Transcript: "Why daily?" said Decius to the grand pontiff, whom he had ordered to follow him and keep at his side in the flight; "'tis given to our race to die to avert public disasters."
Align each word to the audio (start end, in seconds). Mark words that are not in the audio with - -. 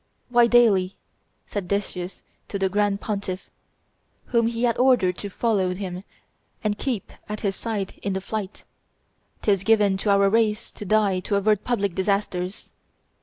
"Why 0.29 0.47
daily?" 0.47 0.95
said 1.45 1.67
Decius 1.67 2.23
to 2.47 2.57
the 2.57 2.69
grand 2.69 3.01
pontiff, 3.01 3.51
whom 4.25 4.47
he 4.47 4.63
had 4.63 4.79
ordered 4.79 5.15
to 5.19 5.29
follow 5.29 5.75
him 5.75 6.01
and 6.63 6.75
keep 6.79 7.11
at 7.29 7.41
his 7.41 7.55
side 7.55 7.93
in 8.01 8.13
the 8.13 8.19
flight; 8.21 8.63
"'tis 9.43 9.63
given 9.63 9.97
to 9.97 10.09
our 10.09 10.27
race 10.27 10.71
to 10.71 10.85
die 10.85 11.19
to 11.19 11.35
avert 11.35 11.63
public 11.63 11.93
disasters." 11.93 12.71